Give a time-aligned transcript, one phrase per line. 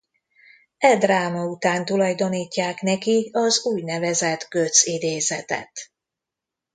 [0.77, 5.71] E dráma után tulajdonítják neki az úgynevezett Götz-idézetet.